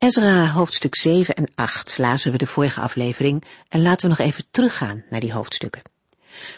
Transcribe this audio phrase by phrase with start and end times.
[0.00, 4.44] Ezra hoofdstuk 7 en 8 lazen we de vorige aflevering en laten we nog even
[4.50, 5.82] teruggaan naar die hoofdstukken.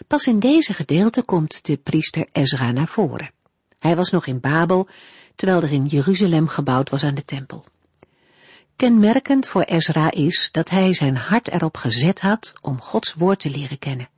[0.07, 3.31] Pas in deze gedeelte komt de priester Ezra naar voren.
[3.79, 4.89] Hij was nog in Babel,
[5.35, 7.65] terwijl er in Jeruzalem gebouwd was aan de tempel.
[8.77, 13.51] Kenmerkend voor Ezra is dat hij zijn hart erop gezet had om Gods woord te
[13.51, 14.09] leren kennen,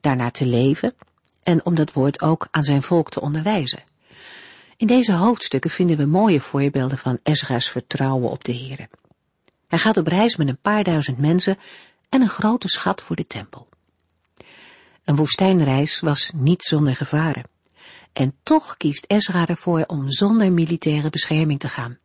[0.00, 0.94] daarna te leven
[1.42, 3.82] en om dat woord ook aan zijn volk te onderwijzen.
[4.80, 8.88] In deze hoofdstukken vinden we mooie voorbeelden van Ezra's vertrouwen op de Heere.
[9.66, 11.58] Hij gaat op reis met een paar duizend mensen
[12.08, 13.68] en een grote schat voor de tempel.
[15.04, 17.44] Een woestijnreis was niet zonder gevaren.
[18.12, 21.98] En toch kiest Ezra ervoor om zonder militaire bescherming te gaan.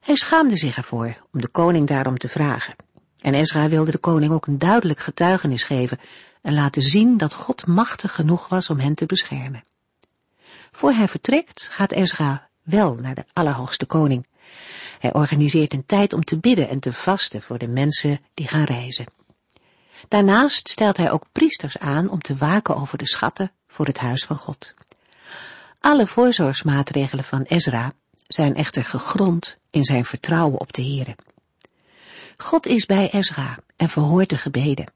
[0.00, 2.76] Hij schaamde zich ervoor om de koning daarom te vragen.
[3.20, 6.00] En Ezra wilde de koning ook een duidelijk getuigenis geven
[6.42, 9.64] en laten zien dat God machtig genoeg was om hen te beschermen.
[10.74, 14.26] Voor hij vertrekt gaat Ezra wel naar de Allerhoogste Koning.
[14.98, 18.64] Hij organiseert een tijd om te bidden en te vasten voor de mensen die gaan
[18.64, 19.06] reizen.
[20.08, 24.24] Daarnaast stelt hij ook priesters aan om te waken over de schatten voor het huis
[24.24, 24.74] van God.
[25.80, 27.92] Alle voorzorgsmaatregelen van Ezra
[28.26, 31.16] zijn echter gegrond in zijn vertrouwen op de Here.
[32.36, 34.92] God is bij Ezra en verhoort de gebeden.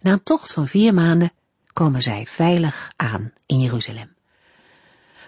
[0.00, 1.32] Na een tocht van vier maanden
[1.72, 4.16] komen zij veilig aan in Jeruzalem.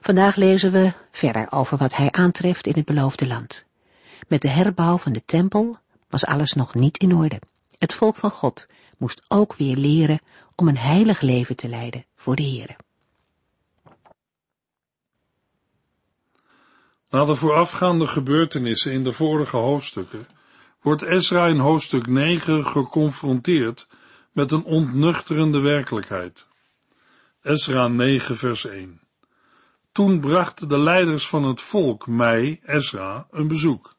[0.01, 3.67] Vandaag lezen we verder over wat hij aantreft in het beloofde land.
[4.29, 5.77] Met de herbouw van de tempel
[6.09, 7.41] was alles nog niet in orde.
[7.79, 8.67] Het volk van God
[8.98, 10.21] moest ook weer leren
[10.55, 12.77] om een heilig leven te leiden voor de Here.
[17.10, 20.27] Na de voorafgaande gebeurtenissen in de vorige hoofdstukken
[20.81, 23.89] wordt Ezra in hoofdstuk 9 geconfronteerd
[24.33, 26.49] met een ontnuchterende werkelijkheid.
[27.43, 29.00] Ezra 9 vers 1
[30.00, 33.97] Toen brachten de leiders van het volk mij, Ezra, een bezoek.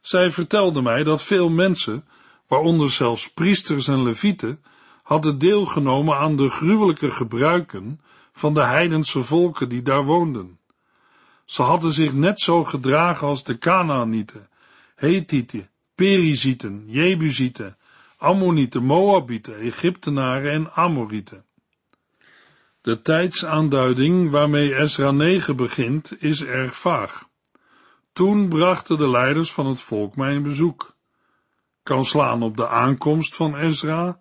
[0.00, 2.04] Zij vertelden mij dat veel mensen,
[2.48, 4.64] waaronder zelfs priesters en levieten,
[5.02, 8.00] hadden deelgenomen aan de gruwelijke gebruiken
[8.32, 10.58] van de heidense volken die daar woonden.
[11.44, 14.48] Ze hadden zich net zo gedragen als de Kanaanieten,
[14.94, 17.76] Hethieten, Perizieten, Jebusieten,
[18.16, 21.44] Ammonieten, Moabieten, Egyptenaren en Amorieten.
[22.82, 27.28] De tijdsaanduiding waarmee Ezra 9 begint is erg vaag.
[28.12, 30.96] Toen brachten de leiders van het volk mij een bezoek.
[31.82, 34.18] Kan slaan op de aankomst van Ezra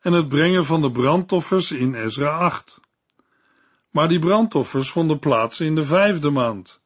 [0.00, 2.80] en het brengen van de brandoffers in Ezra 8.
[3.90, 6.80] Maar die brandoffers vonden plaats in de vijfde maand,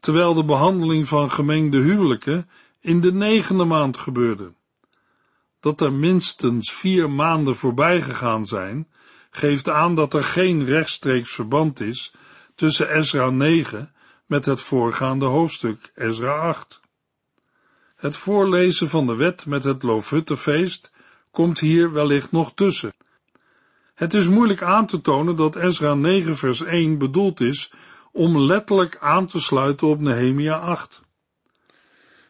[0.00, 2.50] terwijl de behandeling van gemengde huwelijken
[2.80, 4.52] in de negende maand gebeurde.
[5.60, 8.88] Dat er minstens vier maanden voorbij gegaan zijn,
[9.36, 12.14] geeft aan dat er geen rechtstreeks verband is
[12.54, 13.92] tussen Ezra 9
[14.26, 16.80] met het voorgaande hoofdstuk Ezra 8.
[17.96, 20.90] Het voorlezen van de wet met het Loofhuttenfeest
[21.30, 22.94] komt hier wellicht nog tussen.
[23.94, 27.72] Het is moeilijk aan te tonen dat Ezra 9 vers 1 bedoeld is
[28.12, 31.02] om letterlijk aan te sluiten op Nehemia 8.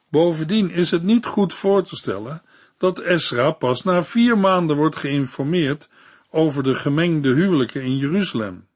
[0.09, 2.43] Bovendien is het niet goed voor te stellen
[2.79, 5.89] dat Ezra pas na vier maanden wordt geïnformeerd
[6.37, 8.67] over de gemengde huwelijken in Jeruzalem.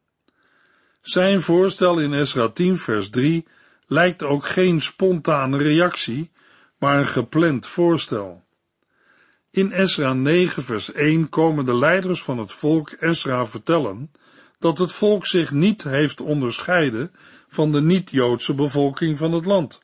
[1.01, 3.47] Zijn voorstel in Ezra 10 vers 3
[3.87, 6.31] lijkt ook geen spontane reactie,
[6.79, 8.45] maar een gepland voorstel.
[9.51, 14.11] In Esra 9 vers 1 komen de leiders van het volk Esra vertellen
[14.59, 17.13] dat het volk zich niet heeft onderscheiden
[17.49, 19.81] van de niet-Joodse bevolking van het land.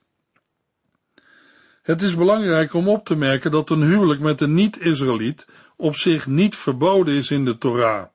[1.82, 6.26] Het is belangrijk om op te merken dat een huwelijk met een niet-Israëliet op zich
[6.26, 8.06] niet verboden is in de Torah,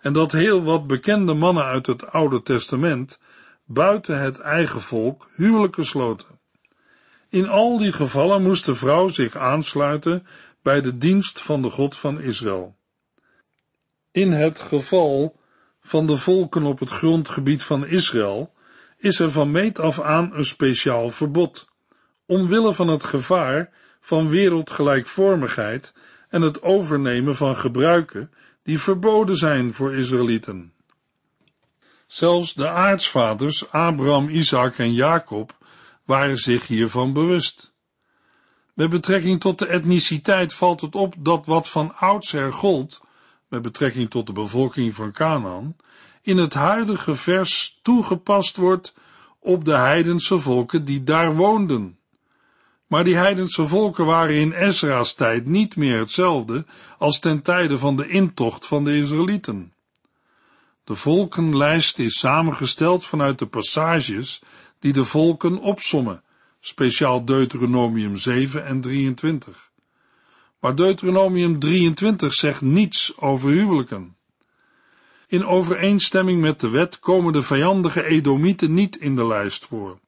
[0.00, 3.18] en dat heel wat bekende mannen uit het Oude Testament
[3.64, 6.38] buiten het eigen volk huwelijken sloten.
[7.28, 10.26] In al die gevallen moest de vrouw zich aansluiten
[10.62, 12.76] bij de dienst van de God van Israël.
[14.12, 15.36] In het geval
[15.80, 18.52] van de volken op het grondgebied van Israël
[18.98, 21.68] is er van meet af aan een speciaal verbod,
[22.26, 23.70] omwille van het gevaar
[24.00, 25.94] van wereldgelijkvormigheid
[26.34, 28.32] en het overnemen van gebruiken
[28.62, 30.72] die verboden zijn voor Israëlieten.
[32.06, 35.56] Zelfs de aartsvaders Abraham, Isaac en Jacob
[36.04, 37.72] waren zich hiervan bewust.
[38.72, 43.00] Met betrekking tot de etniciteit valt het op dat wat van oudsher gold,
[43.48, 45.76] met betrekking tot de bevolking van Canaan,
[46.22, 48.94] in het huidige vers toegepast wordt
[49.38, 51.98] op de heidense volken die daar woonden.
[52.94, 56.64] Maar die heidense volken waren in Ezra's tijd niet meer hetzelfde
[56.98, 59.72] als ten tijde van de intocht van de Israëlieten.
[60.84, 64.42] De volkenlijst is samengesteld vanuit de passages
[64.78, 66.22] die de volken opsommen,
[66.60, 69.70] speciaal Deuteronomium 7 en 23.
[70.60, 74.16] Maar Deuteronomium 23 zegt niets over huwelijken.
[75.26, 80.02] In overeenstemming met de wet komen de vijandige Edomieten niet in de lijst voor.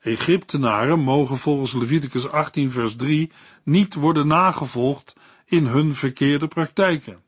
[0.00, 3.32] Egyptenaren mogen volgens Leviticus 18 vers 3
[3.62, 7.22] niet worden nagevolgd in hun verkeerde praktijken.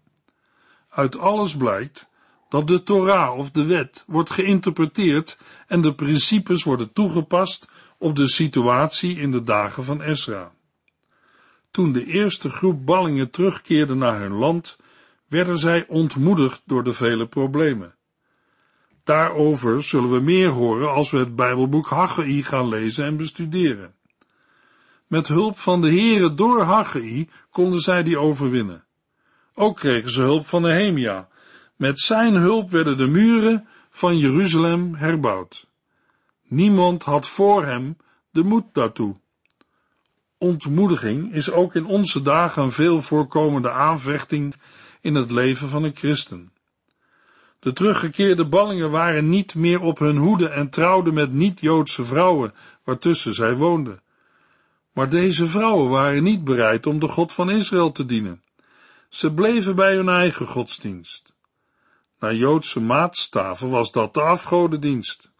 [0.88, 2.10] Uit alles blijkt
[2.48, 8.28] dat de Torah of de wet wordt geïnterpreteerd en de principes worden toegepast op de
[8.28, 10.52] situatie in de dagen van Esra.
[11.70, 14.76] Toen de eerste groep ballingen terugkeerde naar hun land,
[15.28, 17.94] werden zij ontmoedigd door de vele problemen.
[19.04, 23.94] Daarover zullen we meer horen als we het Bijbelboek Haggai gaan lezen en bestuderen.
[25.06, 28.84] Met hulp van de Here door Haggai konden zij die overwinnen.
[29.54, 31.28] Ook kregen ze hulp van Nehemia.
[31.76, 35.66] Met zijn hulp werden de muren van Jeruzalem herbouwd.
[36.48, 37.96] Niemand had voor hem
[38.30, 39.16] de moed daartoe.
[40.38, 44.54] Ontmoediging is ook in onze dagen een veel voorkomende aanvechting
[45.00, 46.51] in het leven van een christen.
[47.62, 52.54] De teruggekeerde ballingen waren niet meer op hun hoede en trouwden met niet-Joodse vrouwen,
[52.84, 54.00] waartussen zij woonden.
[54.92, 58.42] Maar deze vrouwen waren niet bereid om de God van Israël te dienen.
[59.08, 61.32] Ze bleven bij hun eigen godsdienst.
[62.18, 65.30] Naar Joodse maatstaven was dat de afgodendienst.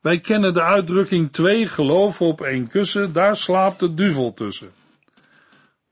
[0.00, 4.72] Wij kennen de uitdrukking twee geloven op één kussen, daar slaapt de duvel tussen.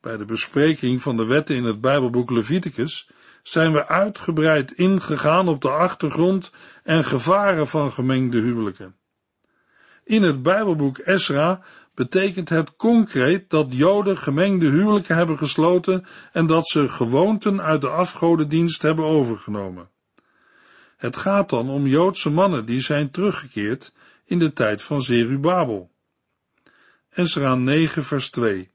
[0.01, 3.09] Bij de bespreking van de wetten in het Bijbelboek Leviticus
[3.49, 6.53] zijn we uitgebreid ingegaan op de achtergrond
[6.83, 8.97] en gevaren van gemengde huwelijken.
[10.05, 11.61] In het Bijbelboek Esra
[11.95, 17.89] betekent het concreet dat Joden gemengde huwelijken hebben gesloten en dat ze gewoonten uit de
[17.89, 19.89] afgodendienst hebben overgenomen.
[20.97, 23.93] Het gaat dan om Joodse mannen die zijn teruggekeerd
[24.25, 25.91] in de tijd van Zerubabel.
[27.11, 28.74] Esra 9 vers 2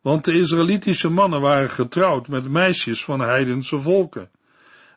[0.00, 4.30] Want de Israëlitische mannen waren getrouwd met meisjes van heidense volken,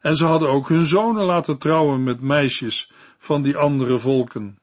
[0.01, 4.59] en ze hadden ook hun zonen laten trouwen met meisjes van die andere volken.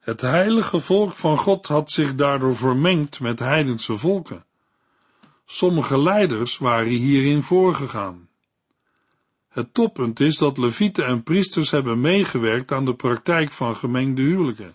[0.00, 4.44] Het heilige volk van God had zich daardoor vermengd met heidense volken.
[5.46, 8.28] Sommige leiders waren hierin voorgegaan.
[9.48, 14.74] Het toppunt is dat levieten en priesters hebben meegewerkt aan de praktijk van gemengde huwelijken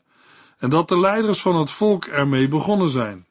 [0.58, 3.26] en dat de leiders van het volk ermee begonnen zijn.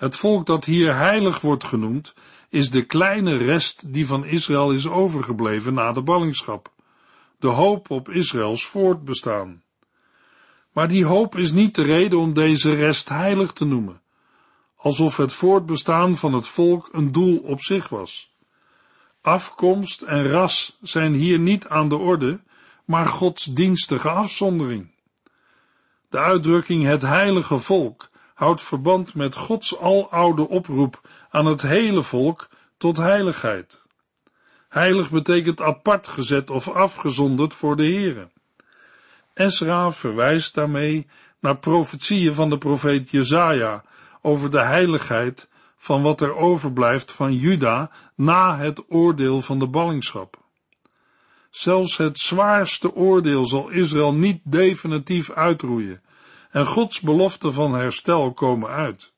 [0.00, 2.14] Het volk dat hier heilig wordt genoemd,
[2.48, 6.72] is de kleine rest die van Israël is overgebleven na de ballingschap,
[7.38, 9.62] de hoop op Israëls voortbestaan.
[10.72, 14.00] Maar die hoop is niet de reden om deze rest heilig te noemen,
[14.76, 18.34] alsof het voortbestaan van het volk een doel op zich was.
[19.20, 22.40] Afkomst en ras zijn hier niet aan de orde,
[22.84, 24.90] maar godsdienstige afzondering.
[26.08, 28.09] De uitdrukking het heilige volk
[28.40, 31.00] houdt verband met Gods aloude oproep
[31.30, 33.86] aan het hele volk tot heiligheid.
[34.68, 38.28] Heilig betekent apart gezet of afgezonderd voor de Here.
[39.34, 41.06] Esra verwijst daarmee
[41.40, 43.84] naar profetieën van de profeet Jezaja
[44.22, 50.38] over de heiligheid van wat er overblijft van Juda na het oordeel van de ballingschap.
[51.50, 56.02] Zelfs het zwaarste oordeel zal Israël niet definitief uitroeien
[56.50, 59.12] en Gods belofte van herstel komen uit.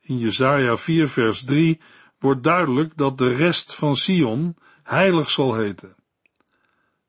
[0.00, 1.80] In Jesaja 4 vers 3
[2.18, 5.94] wordt duidelijk dat de rest van Sion heilig zal heten.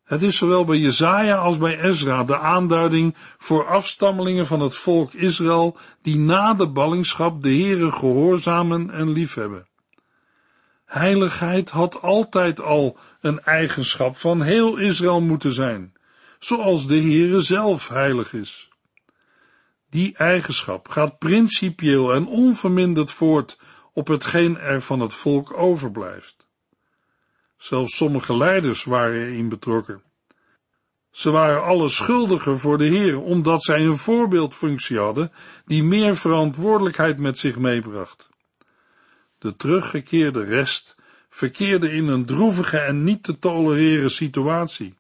[0.03, 5.13] Het is zowel bij Jezaja als bij Ezra de aanduiding voor afstammelingen van het volk
[5.13, 9.67] Israël die na de ballingschap de Heere gehoorzamen en liefhebben.
[10.85, 15.93] Heiligheid had altijd al een eigenschap van heel Israël moeten zijn,
[16.39, 18.70] zoals de Heere zelf heilig is.
[19.91, 23.60] Die eigenschap gaat principieel en onverminderd voort
[23.93, 26.48] op hetgeen er van het volk overblijft.
[27.57, 30.01] Zelfs sommige leiders waren erin betrokken.
[31.10, 35.31] Ze waren alle schuldiger voor de Heer, omdat zij een voorbeeldfunctie hadden
[35.65, 38.29] die meer verantwoordelijkheid met zich meebracht.
[39.38, 40.95] De teruggekeerde rest
[41.29, 44.93] verkeerde in een droevige en niet te tolereren situatie.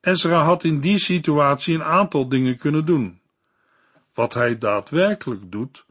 [0.00, 3.22] Ezra had in die situatie een aantal dingen kunnen doen.
[4.14, 5.86] Wat hij daadwerkelijk doet,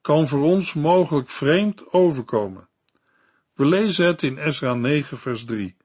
[0.00, 2.68] kan voor ons mogelijk vreemd overkomen.
[3.54, 5.76] We lezen het in Esra 9 vers 3.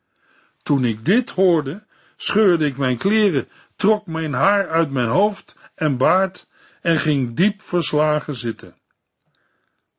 [0.63, 1.83] Toen ik dit hoorde,
[2.15, 6.48] scheurde ik mijn kleren, trok mijn haar uit mijn hoofd en baard
[6.81, 8.75] en ging diep verslagen zitten.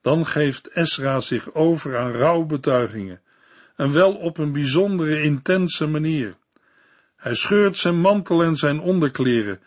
[0.00, 3.20] Dan geeft Esra zich over aan rouwbetuigingen,
[3.76, 6.36] en wel op een bijzondere intense manier.
[7.16, 9.60] Hij scheurt zijn mantel en zijn onderkleren,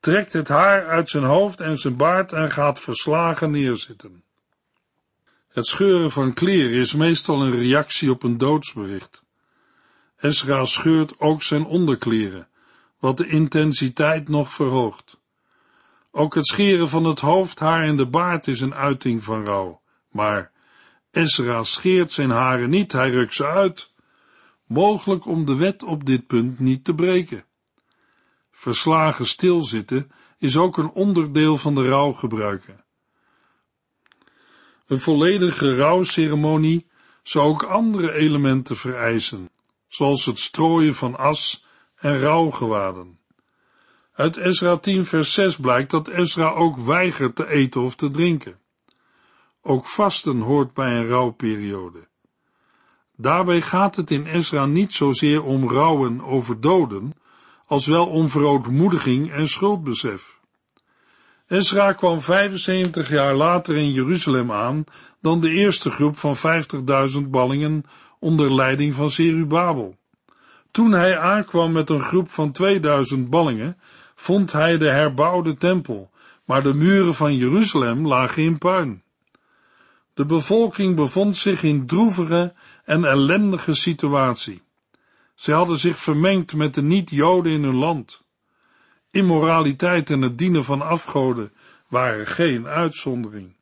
[0.00, 4.22] trekt het haar uit zijn hoofd en zijn baard en gaat verslagen neerzitten.
[5.48, 9.22] Het scheuren van kleren is meestal een reactie op een doodsbericht.
[10.16, 12.48] Esra scheurt ook zijn onderkleren,
[12.98, 15.18] wat de intensiteit nog verhoogt.
[16.10, 19.80] Ook het scheren van het hoofdhaar en de baard is een uiting van rouw.
[20.10, 20.52] Maar
[21.10, 23.92] Esra scheert zijn haren niet, hij rukt ze uit.
[24.66, 27.44] Mogelijk om de wet op dit punt niet te breken.
[28.60, 32.84] Verslagen stilzitten is ook een onderdeel van de rouwgebruiken.
[34.86, 36.86] Een volledige rouwceremonie
[37.22, 39.50] zou ook andere elementen vereisen,
[39.88, 43.18] zoals het strooien van as en rouwgewaden.
[44.12, 48.58] Uit Ezra 10 vers 6 blijkt dat Ezra ook weigert te eten of te drinken.
[49.62, 52.08] Ook vasten hoort bij een rouwperiode.
[53.16, 57.14] Daarbij gaat het in Ezra niet zozeer om rouwen over doden,
[57.70, 60.40] als wel om verootmoediging en schuldbesef.
[61.46, 64.84] Ezra kwam 75 jaar later in Jeruzalem aan
[65.20, 66.36] dan de eerste groep van
[67.22, 67.84] 50.000 ballingen
[68.18, 69.96] onder leiding van Serubabel.
[70.70, 73.78] Toen hij aankwam met een groep van 2000 ballingen,
[74.14, 76.10] vond hij de herbouwde tempel,
[76.44, 79.02] maar de muren van Jeruzalem lagen in puin.
[80.14, 84.62] De bevolking bevond zich in droevige en ellendige situatie.
[85.40, 88.22] Zij hadden zich vermengd met de niet-Joden in hun land.
[89.10, 91.52] Immoraliteit en het dienen van afgoden
[91.88, 93.56] waren geen uitzondering.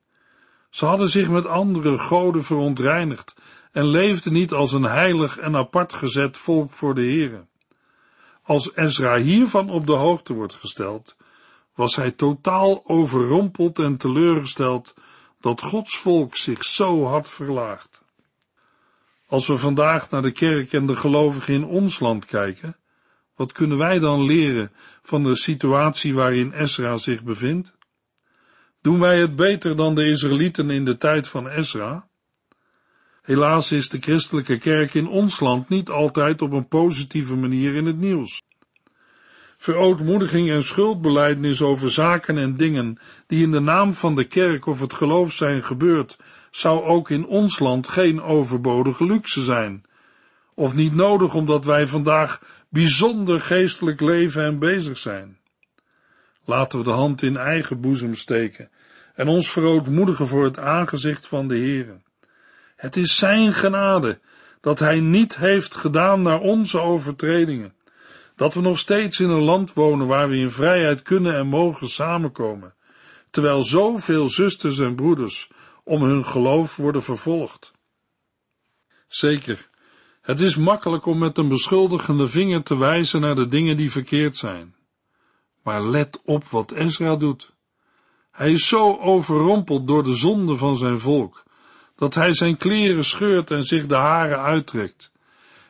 [0.70, 3.35] Ze hadden zich met andere goden verontreinigd
[3.73, 7.47] en leefden niet als een heilig en apart gezet volk voor de Here.
[8.42, 11.16] Als Ezra hiervan op de hoogte wordt gesteld,
[11.75, 14.94] was hij totaal overrompeld en teleurgesteld
[15.40, 17.88] dat Gods volk zich zo had verlaagd.
[19.28, 22.76] Als we vandaag naar de kerk en de gelovigen in ons land kijken,
[23.37, 27.76] wat kunnen wij dan leren van de situatie waarin Ezra zich bevindt?
[28.82, 32.08] Doen wij het beter dan de Israëlieten in de tijd van Ezra?
[33.23, 37.87] Helaas is de christelijke kerk in ons land niet altijd op een positieve manier in
[37.87, 38.42] het nieuws.
[39.56, 44.80] Verootmoediging en schuldbelijdenis over zaken en dingen die in de naam van de kerk of
[44.80, 46.16] het geloof zijn gebeurd,
[46.58, 49.84] zou ook in ons land geen overbodige luxe zijn.
[50.54, 55.38] Of niet nodig omdat wij vandaag bijzonder geestelijk leven en bezig zijn.
[56.44, 58.70] Laten we de hand in eigen boezem steken
[59.14, 62.00] en ons verootmoedigen voor het aangezicht van de Heere.
[62.76, 64.20] Het is zijn genade
[64.60, 67.74] dat hij niet heeft gedaan naar onze overtredingen,
[68.36, 71.88] dat we nog steeds in een land wonen waar we in vrijheid kunnen en mogen
[71.88, 72.74] samenkomen,
[73.30, 75.50] terwijl zoveel zusters en broeders
[75.88, 77.73] om hun geloof worden vervolgd.
[79.07, 79.68] Zeker,
[80.21, 84.37] het is makkelijk om met een beschuldigende vinger te wijzen naar de dingen die verkeerd
[84.37, 84.75] zijn.
[85.62, 87.52] Maar let op wat Ezra doet.
[88.30, 91.42] Hij is zo overrompeld door de zonde van zijn volk,
[91.97, 95.12] dat hij zijn kleren scheurt en zich de haren uittrekt.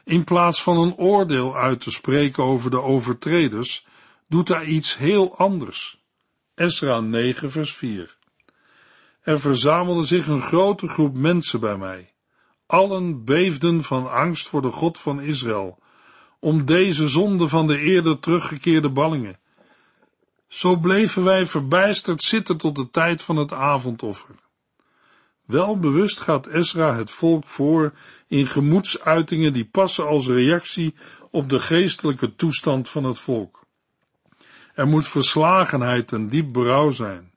[0.05, 3.87] In plaats van een oordeel uit te spreken over de overtreders,
[4.27, 5.99] doet hij iets heel anders.
[6.55, 8.18] Esra 9 vers 4
[9.29, 12.13] Er verzamelde zich een grote groep mensen bij mij.
[12.67, 15.79] Allen beefden van angst voor de God van Israël,
[16.41, 19.39] om deze zonde van de eerder teruggekeerde ballingen.
[20.47, 24.35] Zo bleven wij verbijsterd zitten tot de tijd van het avondoffer.
[25.45, 27.93] Wel bewust gaat Esra het volk voor
[28.27, 30.95] in gemoedsuitingen die passen als reactie
[31.31, 33.67] op de geestelijke toestand van het volk.
[34.75, 37.28] Er moet verslagenheid en diep berouw zijn.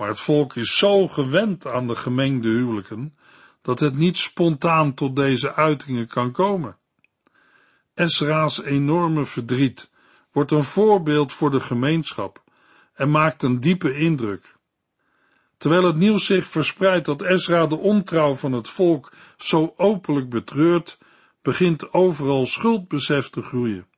[0.00, 3.16] Maar het volk is zo gewend aan de gemengde huwelijken,
[3.62, 6.76] dat het niet spontaan tot deze uitingen kan komen.
[7.94, 9.90] Esra's enorme verdriet
[10.32, 12.42] wordt een voorbeeld voor de gemeenschap
[12.94, 14.56] en maakt een diepe indruk.
[15.56, 20.98] Terwijl het nieuws zich verspreidt dat Ezra de ontrouw van het volk zo openlijk betreurt,
[21.42, 23.89] begint overal schuldbesef te groeien.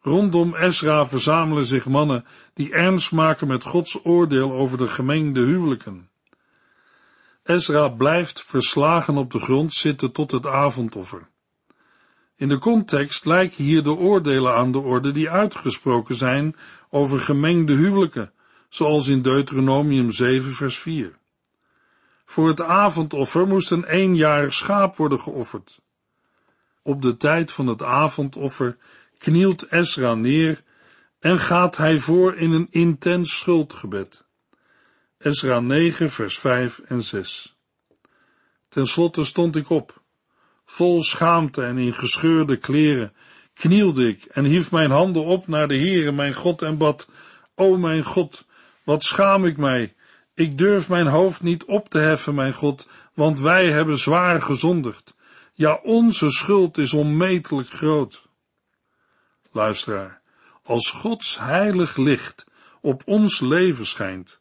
[0.00, 2.24] Rondom Ezra verzamelen zich mannen
[2.54, 6.08] die ernst maken met Gods oordeel over de gemengde huwelijken.
[7.42, 11.28] Ezra blijft verslagen op de grond zitten tot het avondoffer.
[12.36, 16.56] In de context lijken hier de oordelen aan de orde die uitgesproken zijn
[16.90, 18.32] over gemengde huwelijken,
[18.68, 21.18] zoals in Deuteronomium 7 vers 4.
[22.24, 25.80] Voor het avondoffer moest een eenjarig schaap worden geofferd.
[26.82, 28.76] Op de tijd van het avondoffer
[29.18, 30.62] knielt Esra neer
[31.20, 34.24] en gaat hij voor in een intens schuldgebed.
[35.18, 37.56] Esra 9 vers 5 en 6.
[38.68, 40.02] Ten slotte stond ik op.
[40.64, 43.12] Vol schaamte en in gescheurde kleren
[43.54, 47.08] knielde ik en hief mijn handen op naar de Heere, mijn God, en bad,
[47.54, 48.46] O mijn God,
[48.84, 49.94] wat schaam ik mij.
[50.34, 55.14] Ik durf mijn hoofd niet op te heffen, mijn God, want wij hebben zwaar gezondigd.
[55.54, 58.27] Ja, onze schuld is onmetelijk groot.
[59.58, 60.20] Luisteraar,
[60.62, 62.46] als Gods heilig licht
[62.80, 64.40] op ons leven schijnt,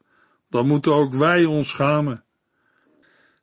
[0.50, 2.24] dan moeten ook wij ons schamen.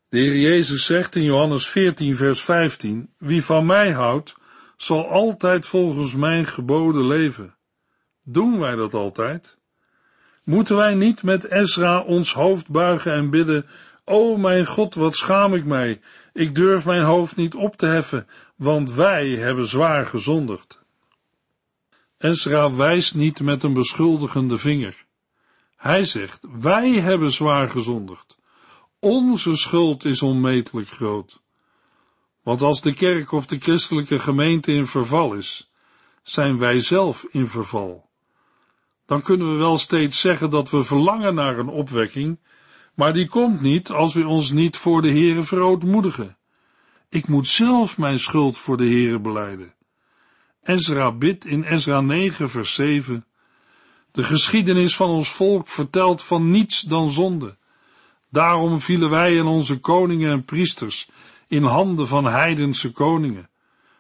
[0.09, 4.35] De Heer Jezus zegt in Johannes 14, vers 15: Wie van mij houdt,
[4.77, 7.57] zal altijd volgens mijn geboden leven.
[8.23, 9.59] Doen wij dat altijd?
[10.45, 13.67] Moeten wij niet met Ezra ons hoofd buigen en bidden:
[14.05, 16.01] O mijn God, wat schaam ik mij!
[16.33, 18.27] Ik durf mijn hoofd niet op te heffen,
[18.57, 20.84] want wij hebben zwaar gezondigd.
[22.25, 25.05] Ezra wijst niet met een beschuldigende vinger.
[25.77, 28.39] Hij zegt: Wij hebben zwaar gezondigd.
[28.99, 31.41] Onze schuld is onmetelijk groot.
[32.43, 35.71] Want als de kerk of de christelijke gemeente in verval is,
[36.23, 38.11] zijn wij zelf in verval.
[39.07, 42.39] Dan kunnen we wel steeds zeggen dat we verlangen naar een opwekking,
[42.95, 46.37] maar die komt niet als we ons niet voor de Heere verootmoedigen.
[47.09, 49.75] Ik moet zelf mijn schuld voor de Heere beleiden.
[50.65, 53.25] Ezra bidt in Ezra 9 vers 7.
[54.13, 57.57] De geschiedenis van ons volk vertelt van niets dan zonde.
[58.31, 61.09] Daarom vielen wij en onze koningen en priesters
[61.49, 63.49] in handen van heidense koningen.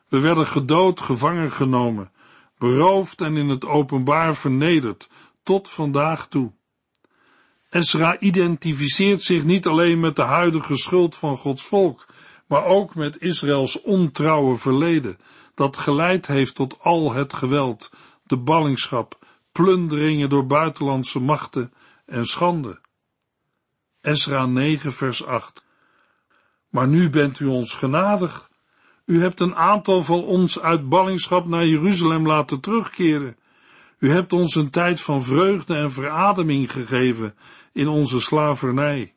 [0.09, 2.12] We werden gedood, gevangen genomen,
[2.59, 5.09] beroofd en in het openbaar vernederd,
[5.42, 6.52] tot vandaag toe.
[7.71, 12.06] Esra identificeert zich niet alleen met de huidige schuld van Gods volk,
[12.47, 15.18] maar ook met Israëls ontrouwe verleden,
[15.55, 17.90] dat geleid heeft tot al het geweld,
[18.23, 19.19] de ballingschap,
[19.53, 21.73] plunderingen door buitenlandse machten
[22.07, 22.81] en schande.
[24.01, 25.64] Esra 9 vers 8
[26.69, 28.51] Maar nu bent u ons genadig.
[29.05, 33.37] U hebt een aantal van ons uit ballingschap naar Jeruzalem laten terugkeren.
[33.99, 37.35] U hebt ons een tijd van vreugde en verademing gegeven
[37.73, 39.14] in onze slavernij.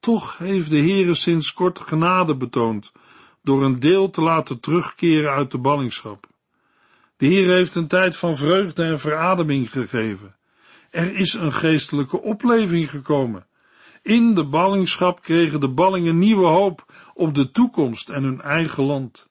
[0.00, 2.92] Toch heeft de Heere sinds kort genade betoond,
[3.48, 6.26] door een deel te laten terugkeren uit de ballingschap.
[7.16, 10.36] De Heer heeft een tijd van vreugde en verademing gegeven.
[10.90, 13.46] Er is een geestelijke opleving gekomen.
[14.02, 16.84] In de ballingschap kregen de ballingen nieuwe hoop
[17.14, 19.26] op de toekomst en hun eigen land.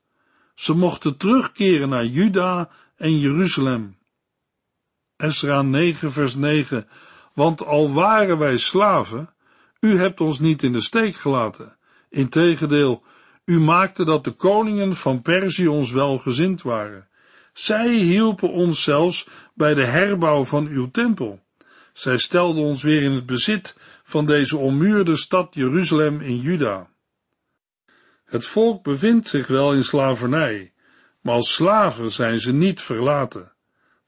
[0.56, 3.97] Ze mochten terugkeren naar Juda en Jeruzalem.
[5.15, 6.88] Esra 9 vers 9
[7.34, 9.30] Want al waren wij slaven,
[9.80, 11.77] u hebt ons niet in de steek gelaten.
[12.10, 13.03] Integendeel,
[13.47, 17.07] u maakte dat de koningen van Perzië ons welgezind waren.
[17.53, 21.43] Zij hielpen ons zelfs bij de herbouw van uw tempel.
[21.93, 26.89] Zij stelden ons weer in het bezit van deze ommuurde stad Jeruzalem in Juda.
[28.25, 30.73] Het volk bevindt zich wel in slavernij,
[31.21, 33.53] maar als slaven zijn ze niet verlaten.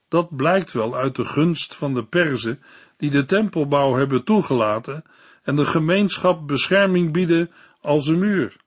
[0.07, 2.61] Dat blijkt wel uit de gunst van de Perzen
[2.97, 5.03] die de tempelbouw hebben toegelaten
[5.43, 8.58] en de gemeenschap bescherming bieden als een muur.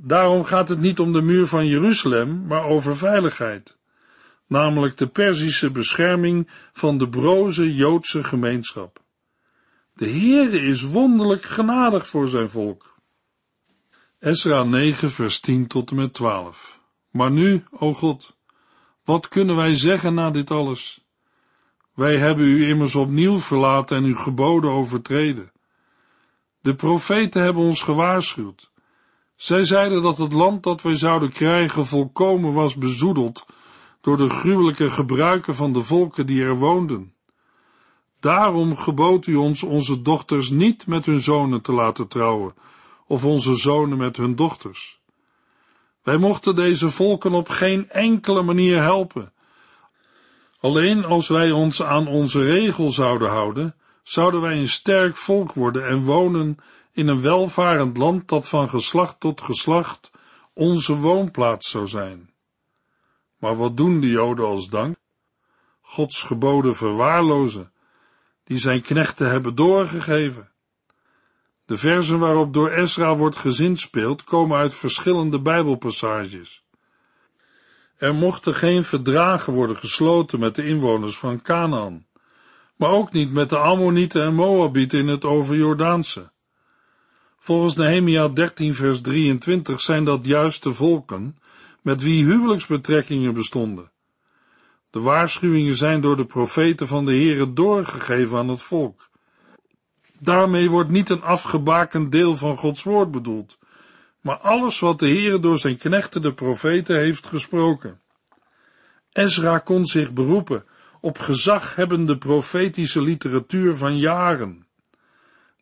[0.00, 3.76] Daarom gaat het niet om de muur van Jeruzalem, maar over veiligheid,
[4.46, 9.02] namelijk de Perzische bescherming van de broze Joodse gemeenschap.
[9.94, 12.96] De Heere is wonderlijk genadig voor zijn volk.
[14.18, 16.80] Esra 9 vers 10 tot en met 12
[17.10, 18.36] Maar nu, o God,
[19.04, 21.04] wat kunnen wij zeggen na dit alles?
[21.94, 25.52] Wij hebben u immers opnieuw verlaten en uw geboden overtreden.
[26.60, 28.70] De profeten hebben ons gewaarschuwd.
[29.38, 33.46] Zij zeiden dat het land dat wij zouden krijgen volkomen was bezoedeld
[34.00, 37.14] door de gruwelijke gebruiken van de volken die er woonden.
[38.20, 42.54] Daarom gebood u ons onze dochters niet met hun zonen te laten trouwen,
[43.06, 45.00] of onze zonen met hun dochters.
[46.02, 49.32] Wij mochten deze volken op geen enkele manier helpen.
[50.60, 55.86] Alleen als wij ons aan onze regel zouden houden, zouden wij een sterk volk worden
[55.86, 56.58] en wonen
[56.98, 60.10] in een welvarend land dat van geslacht tot geslacht
[60.52, 62.30] onze woonplaats zou zijn.
[63.36, 64.96] Maar wat doen de Joden als dank?
[65.80, 67.72] Gods geboden verwaarlozen,
[68.44, 70.50] die zijn knechten hebben doorgegeven.
[71.64, 76.64] De versen waarop door Esra wordt gezinspeeld komen uit verschillende Bijbelpassages.
[77.96, 82.06] Er mochten geen verdragen worden gesloten met de inwoners van Canaan,
[82.76, 86.30] maar ook niet met de Ammonieten en Moabieten in het overjordaanse.
[87.38, 91.36] Volgens Nehemia 13 vers 23 zijn dat juist de volken
[91.82, 93.90] met wie huwelijksbetrekkingen bestonden.
[94.90, 99.08] De waarschuwingen zijn door de profeten van de Heere doorgegeven aan het volk.
[100.18, 103.58] Daarmee wordt niet een afgebakend deel van Gods woord bedoeld,
[104.20, 108.00] maar alles wat de Heere door zijn knechten de profeten heeft gesproken.
[109.12, 110.64] Ezra kon zich beroepen
[111.00, 114.66] op gezaghebbende profetische literatuur van jaren.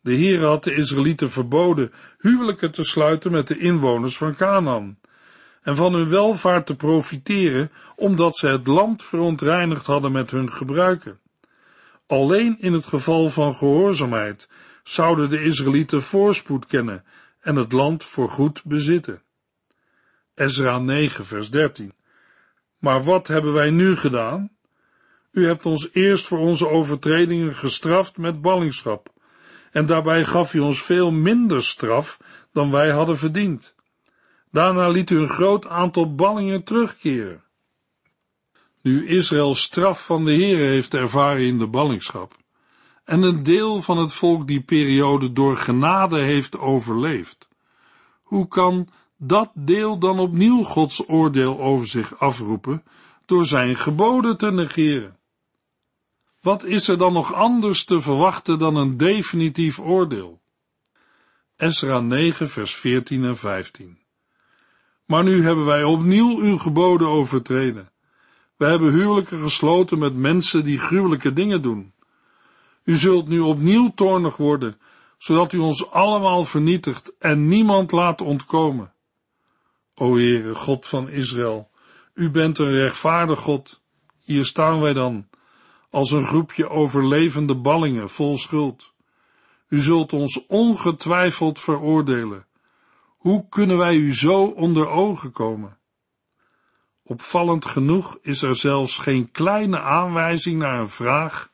[0.07, 4.99] De Heere had de Israëlieten verboden huwelijken te sluiten met de inwoners van Canaan
[5.61, 11.19] en van hun welvaart te profiteren, omdat ze het land verontreinigd hadden met hun gebruiken.
[12.05, 14.49] Alleen in het geval van gehoorzaamheid
[14.83, 17.03] zouden de Israëlieten voorspoed kennen
[17.39, 19.21] en het land voorgoed bezitten.
[20.35, 21.93] Ezra 9, vers 13.
[22.77, 24.51] Maar wat hebben wij nu gedaan?
[25.31, 29.15] U hebt ons eerst voor onze overtredingen gestraft met ballingschap,
[29.77, 32.19] en daarbij gaf u ons veel minder straf
[32.51, 33.75] dan wij hadden verdiend.
[34.51, 37.43] Daarna liet u een groot aantal ballingen terugkeren.
[38.81, 42.35] Nu Israël straf van de Heere heeft ervaren in de ballingschap,
[43.03, 47.47] en een deel van het volk die periode door genade heeft overleefd,
[48.21, 52.83] hoe kan dat deel dan opnieuw Gods oordeel over zich afroepen
[53.25, 55.17] door zijn geboden te negeren?
[56.47, 60.41] Wat is er dan nog anders te verwachten dan een definitief oordeel?
[61.55, 63.97] Esra 9 vers 14 en 15
[65.07, 67.89] maar nu hebben wij opnieuw uw geboden overtreden.
[68.57, 71.93] We hebben huwelijken gesloten met mensen die gruwelijke dingen doen.
[72.83, 74.79] U zult nu opnieuw toornig worden,
[75.17, 78.93] zodat u ons allemaal vernietigt en niemand laat ontkomen.
[79.95, 81.69] O Heere, God van Israël,
[82.13, 83.81] u bent een rechtvaardig God.
[84.19, 85.27] Hier staan wij dan,
[85.89, 88.93] als een groepje overlevende ballingen vol schuld.
[89.69, 92.45] U zult ons ongetwijfeld veroordelen.
[93.17, 95.77] Hoe kunnen wij u zo onder ogen komen?
[97.03, 101.51] Opvallend genoeg is er zelfs geen kleine aanwijzing naar een vraag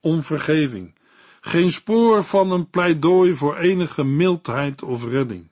[0.00, 0.94] om vergeving,
[1.40, 5.50] geen spoor van een pleidooi voor enige mildheid of redding.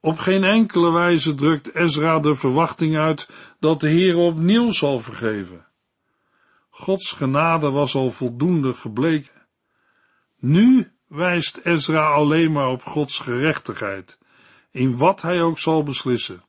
[0.00, 3.28] Op geen enkele wijze drukt Ezra de verwachting uit
[3.60, 5.66] dat de Heer opnieuw zal vergeven.
[6.70, 9.46] Gods genade was al voldoende gebleken.
[10.38, 14.18] Nu wijst Ezra alleen maar op Gods gerechtigheid
[14.70, 16.44] in wat hij ook zal beslissen.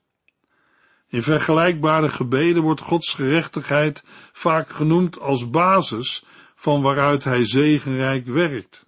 [1.08, 8.86] In vergelijkbare gebeden wordt Gods gerechtigheid vaak genoemd als basis van waaruit hij zegenrijk werkt.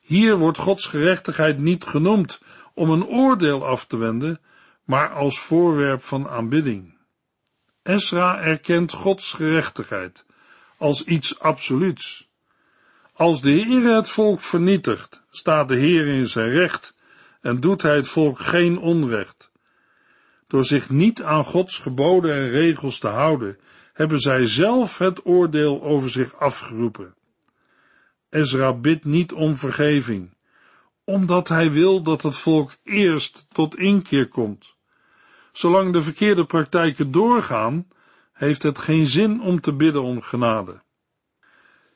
[0.00, 2.40] Hier wordt Gods gerechtigheid niet genoemd
[2.74, 4.40] om een oordeel af te wenden,
[4.84, 6.93] maar als voorwerp van aanbidding.
[7.84, 10.24] Esra erkent Gods gerechtigheid
[10.76, 12.28] als iets absoluuts.
[13.12, 16.94] Als de Heer het volk vernietigt, staat de Heer in zijn recht
[17.40, 19.50] en doet hij het volk geen onrecht.
[20.46, 23.58] Door zich niet aan Gods geboden en regels te houden,
[23.92, 27.14] hebben zij zelf het oordeel over zich afgeroepen.
[28.30, 30.34] Ezra bidt niet om vergeving,
[31.04, 34.73] omdat hij wil dat het volk eerst tot inkeer komt.
[35.54, 37.88] Zolang de verkeerde praktijken doorgaan,
[38.32, 40.82] heeft het geen zin om te bidden om genade.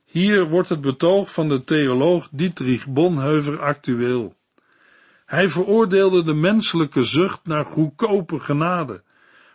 [0.04, 4.36] Hier wordt het betoog van de theoloog Dietrich Bonhoeffer actueel.
[5.26, 9.02] Hij veroordeelde de menselijke zucht naar goedkope genade,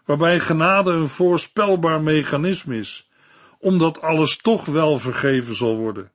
[0.06, 3.10] waarbij genade een voorspelbaar mechanisme is,
[3.60, 6.12] omdat alles toch wel vergeven zal worden.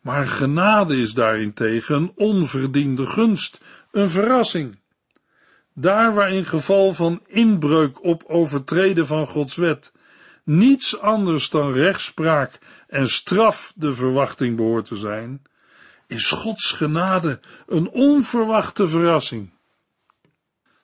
[0.00, 4.80] Maar genade is daarentegen een onverdiende gunst, een verrassing.
[5.74, 9.92] Daar waar in geval van inbreuk op overtreden van Gods wet
[10.44, 12.58] niets anders dan rechtspraak
[12.88, 15.42] en straf de verwachting behoort te zijn,
[16.06, 19.50] is Gods genade een onverwachte verrassing.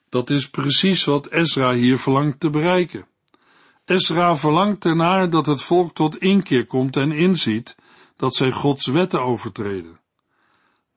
[0.09, 3.05] Dat is precies wat Ezra hier verlangt te bereiken.
[3.85, 7.75] Ezra verlangt ernaar dat het volk tot inkeer komt en inziet
[8.17, 9.99] dat zij Gods wetten overtreden.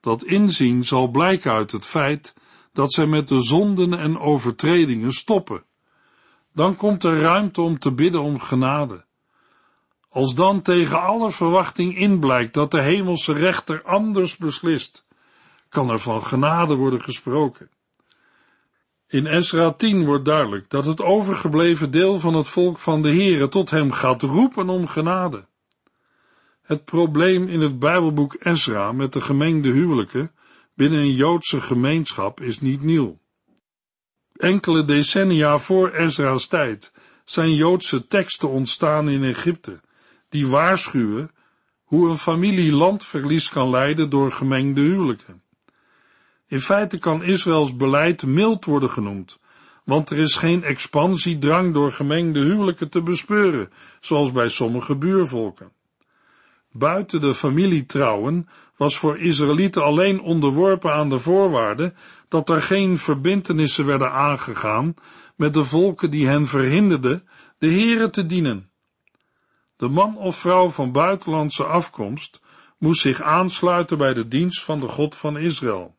[0.00, 2.34] Dat inzien zal blijken uit het feit
[2.72, 5.64] dat zij met de zonden en overtredingen stoppen.
[6.52, 9.04] Dan komt er ruimte om te bidden om genade.
[10.08, 15.06] Als dan tegen alle verwachting inblijkt dat de hemelse rechter anders beslist,
[15.68, 17.70] kan er van genade worden gesproken.
[19.08, 23.48] In Esra 10 wordt duidelijk dat het overgebleven deel van het volk van de Heere
[23.48, 25.46] tot hem gaat roepen om genade.
[26.62, 30.30] Het probleem in het Bijbelboek Esra met de gemengde huwelijken
[30.74, 33.20] binnen een Joodse gemeenschap is niet nieuw.
[34.32, 36.92] Enkele decennia voor Ezra's tijd
[37.24, 39.80] zijn Joodse teksten ontstaan in Egypte
[40.28, 41.30] die waarschuwen
[41.84, 45.42] hoe een familie landverlies kan leiden door gemengde huwelijken.
[46.46, 49.38] In feite kan Israëls beleid mild worden genoemd,
[49.84, 55.72] want er is geen expansiedrang door gemengde huwelijken te bespeuren, zoals bij sommige buurvolken.
[56.72, 61.94] Buiten de familietrouwen was voor Israëlieten alleen onderworpen aan de voorwaarde
[62.28, 64.94] dat er geen verbintenissen werden aangegaan
[65.36, 68.70] met de volken die hen verhinderden de Here te dienen.
[69.76, 72.40] De man of vrouw van buitenlandse afkomst
[72.78, 75.96] moest zich aansluiten bij de dienst van de God van Israël.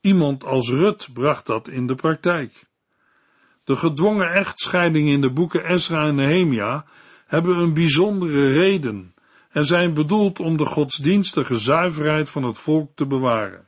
[0.00, 2.66] Iemand als Rut bracht dat in de praktijk.
[3.64, 6.84] De gedwongen echtscheidingen in de boeken Esra en Nehemia
[7.26, 9.13] hebben een bijzondere reden
[9.54, 13.66] en zijn bedoeld om de godsdienstige zuiverheid van het volk te bewaren.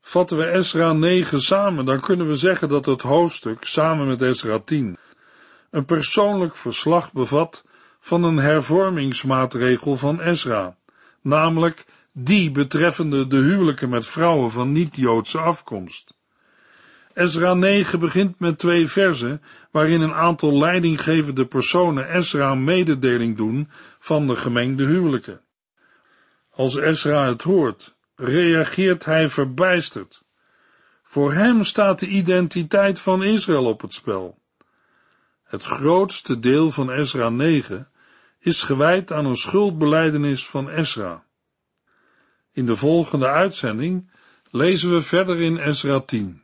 [0.00, 4.58] Vatten we Esra 9 samen, dan kunnen we zeggen dat het hoofdstuk, samen met Esra
[4.58, 4.96] 10,
[5.70, 7.64] een persoonlijk verslag bevat
[8.00, 10.76] van een hervormingsmaatregel van Esra,
[11.22, 16.14] namelijk die betreffende de huwelijken met vrouwen van niet-Joodse afkomst.
[17.14, 24.26] Esra 9 begint met twee versen, waarin een aantal leidinggevende personen Esra mededeling doen van
[24.26, 25.40] de gemengde huwelijken.
[26.50, 30.22] Als Esra het hoort, reageert hij verbijsterd.
[31.02, 34.38] Voor hem staat de identiteit van Israël op het spel.
[35.44, 37.88] Het grootste deel van Esra 9
[38.38, 41.24] is gewijd aan een schuldbeleidenis van Esra.
[42.52, 44.10] In de volgende uitzending
[44.50, 46.43] lezen we verder in Esra 10.